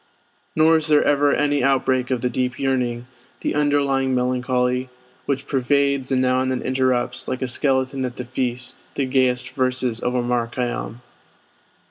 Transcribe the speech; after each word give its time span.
Nor 0.55 0.77
is 0.77 0.87
there 0.87 1.03
ever 1.03 1.31
any 1.31 1.63
outbreak 1.63 2.09
of 2.09 2.21
the 2.21 2.29
deep 2.31 2.57
yearning, 2.59 3.05
the 3.41 3.53
underlying 3.53 4.15
melancholy, 4.15 4.89
which 5.27 5.45
pervades 5.45 6.11
and 6.11 6.19
now 6.19 6.41
and 6.41 6.49
then 6.49 6.63
interrupts, 6.63 7.27
like 7.27 7.43
a 7.43 7.47
skeleton 7.47 8.03
at 8.03 8.15
the 8.17 8.25
feast, 8.25 8.87
the 8.95 9.05
gayest 9.05 9.51
verses 9.51 9.99
of 9.99 10.15
Omar 10.15 10.47
Khayyam. 10.47 11.01